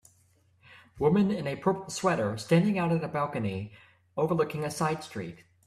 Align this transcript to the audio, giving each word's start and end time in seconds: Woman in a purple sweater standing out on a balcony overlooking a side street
Woman 0.97 1.29
in 1.29 1.45
a 1.45 1.55
purple 1.57 1.91
sweater 1.91 2.35
standing 2.35 2.79
out 2.79 2.89
on 2.91 3.03
a 3.03 3.07
balcony 3.07 3.71
overlooking 4.17 4.63
a 4.63 4.71
side 4.71 5.03
street 5.03 5.43